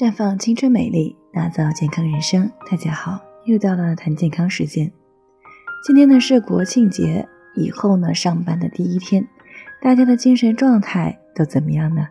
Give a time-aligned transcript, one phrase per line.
[0.00, 2.50] 绽放青春美丽，打造健康人生。
[2.70, 4.90] 大家好，又到了谈健康时间。
[5.84, 9.28] 今天呢是国庆节以后呢上班的第一天，
[9.82, 12.08] 大家的精神状态都怎么样呢？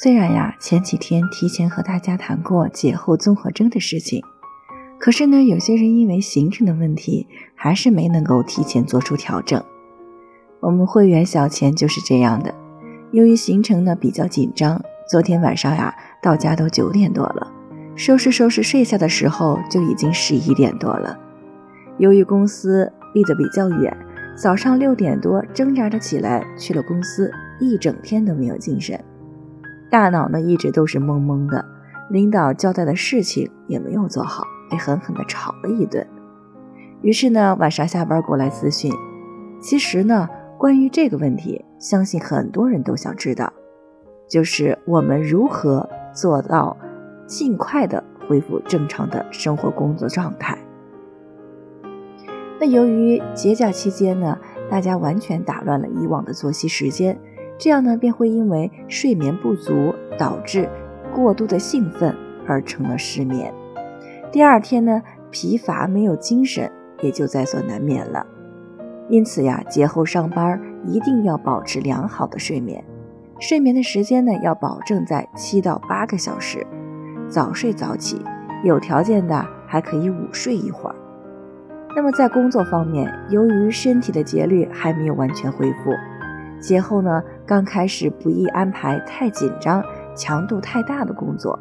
[0.00, 4.22] 虽然呀前几天提前和大家谈过节后综合征的事情，
[4.98, 9.62] 可是呢有些人因为行程的问题，还是没能够提前做出调整。
[10.60, 12.54] 我们会员小钱就是这样的，
[13.12, 14.82] 由于行程呢比较紧张。
[15.08, 15.94] 昨天晚上呀，
[16.26, 17.52] 到家都九点多了，
[17.94, 21.16] 收拾收拾睡下的时候就已经十一点多了。
[21.98, 23.96] 由于公司离得比较远，
[24.34, 27.30] 早上六点多挣扎着起来去了公司，
[27.60, 28.98] 一整天都没有精神，
[29.88, 31.64] 大脑呢一直都是懵懵的，
[32.10, 36.04] 领导交代的事情也没有做好，被狠狠地吵了一顿。
[37.02, 38.90] 于是呢，晚上下班过来咨询。
[39.60, 43.52] 其实呢，关于这个问题，相信很多人都想知道。
[44.28, 46.76] 就是我们如何做到
[47.26, 50.58] 尽快的恢复正常的生活工作状态。
[52.58, 54.38] 那由于节假期间呢，
[54.70, 57.18] 大家完全打乱了以往的作息时间，
[57.58, 60.66] 这样呢便会因为睡眠不足导致
[61.14, 63.52] 过度的兴奋而成了失眠。
[64.32, 68.26] 第二天呢，疲乏没有精神也就在所难免了。
[69.10, 72.82] 因此呀，节后上班一定要保持良好的睡眠。
[73.38, 76.66] 睡眠的时间呢，要保证在七到八个小时，
[77.28, 78.22] 早睡早起，
[78.64, 80.96] 有条件的还可以午睡一会儿。
[81.94, 85.92] 那么在工作方面，由于身体的节律还没有完全恢复，
[86.60, 91.58] 节后呢刚开始不宜安排太紧张、强度太大的工作，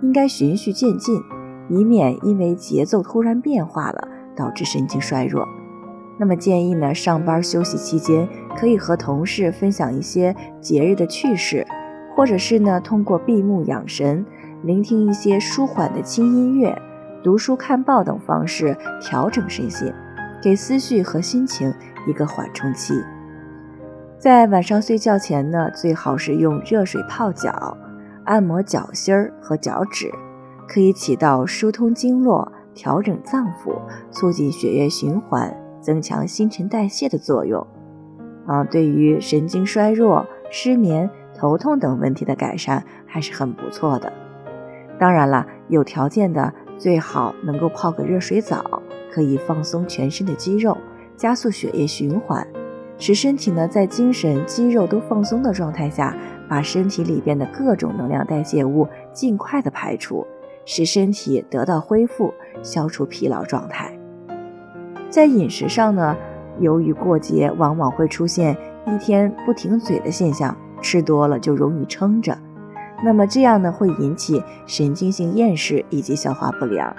[0.00, 1.20] 应该循序渐进，
[1.68, 5.46] 以免因为节奏突然变化了，导致神经衰弱。
[6.18, 11.66] 那么建议呢，上班休息期间可以和同事分享一些节日的趣事，
[12.14, 14.24] 或者是呢，通过闭目养神、
[14.62, 16.76] 聆听一些舒缓的轻音乐、
[17.22, 19.92] 读书看报等方式调整身心，
[20.42, 21.72] 给思绪和心情
[22.06, 22.94] 一个缓冲期。
[24.18, 27.76] 在晚上睡觉前呢，最好是用热水泡脚，
[28.24, 30.10] 按摩脚心儿和脚趾，
[30.68, 33.74] 可以起到疏通经络、调整脏腑、
[34.10, 35.52] 促进血液循环。
[35.80, 37.66] 增强新陈代谢的作用，
[38.46, 44.12] 啊，对于神经衰弱、失眠、头痛等问题的改善还是很不错的。
[44.98, 50.76] 当然了，有条件的最好能够泡个热水澡，可以放松全身的肌肉，
[51.16, 52.46] 加速血液循环，
[52.98, 56.16] 使身体呢在精神、肌肉都放松的状态下，
[56.48, 60.26] 把身体里边的各种能量代谢物尽快的排出，
[60.64, 62.32] 使身体得到恢复，
[62.62, 63.96] 消除疲劳状态。
[65.10, 66.16] 在饮食上呢，
[66.62, 68.56] 由于过节往往会出现
[68.86, 72.38] 一天不停嘴的现象，吃多了就容易撑着，
[73.04, 76.94] 那么这样呢会引起神经性厌食以及消化不良。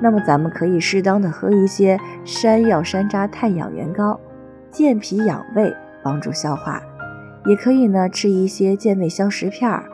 [0.00, 4.20] 那么咱们可以适当的喝一些山药山楂太养元膏，
[4.70, 5.72] 健脾养胃，
[6.02, 6.80] 帮助消化。
[7.46, 9.84] 也可以呢吃一些健胃消食片儿。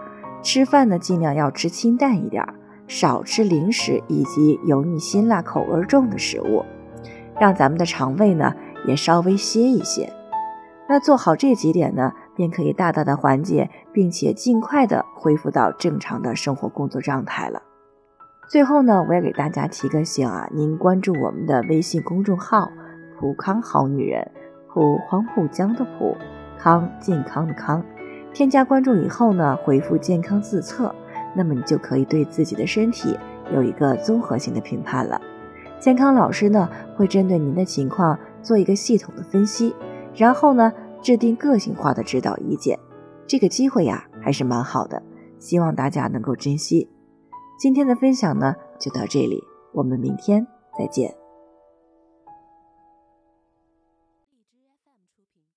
[0.42, 2.44] 吃饭呢尽量要吃清淡一点，
[2.86, 6.64] 少吃零食以及油腻辛辣口味重的食物。
[7.40, 8.52] 让咱们的肠胃呢
[8.86, 10.12] 也稍微歇一歇，
[10.88, 17.62] 那做好这几点呢，便可以大大的缓解，并且尽快的恢复到正常的生活工作状态了。
[18.48, 22.70] 最后呢，我也给大家提个醒啊，您关注我们的微信公众号
[23.20, 24.30] “普康好女人”，
[24.72, 26.16] 普黄浦江的普
[26.58, 27.84] 康健康的康，
[28.32, 30.94] 添加关注以后呢，回复健康自测，
[31.34, 33.18] 那么你就可以对自己的身体
[33.52, 35.20] 有一个综合性的评判了。
[35.78, 39.74] 健康老师呢会针对您的情况做一个系统的分析，
[40.14, 40.72] 然后呢
[41.02, 42.78] 制定个性化的指导意见。
[43.26, 45.02] 这个机会呀还是蛮好的，
[45.38, 46.88] 希望大家能够珍惜。
[47.58, 50.46] 今天的分享呢就到这里，我们明天
[50.78, 51.17] 再见。